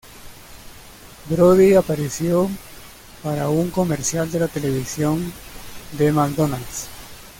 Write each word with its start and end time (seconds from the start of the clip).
Brody 1.29 1.75
apareció 1.75 2.49
para 3.21 3.49
un 3.49 3.69
comercial 3.69 4.31
de 4.31 4.39
la 4.39 4.47
televisión 4.47 5.31
de 5.91 6.11
"McDonalds". 6.11 6.87